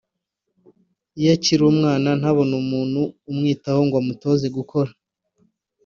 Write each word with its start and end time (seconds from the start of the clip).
Iyo 1.19 1.29
akiri 1.35 1.63
umwana 1.71 2.09
ntabone 2.19 2.53
umuntu 2.63 3.01
umwitaho 3.29 3.79
ngo 3.87 3.95
amutoze 4.01 4.45
gukora 4.57 4.91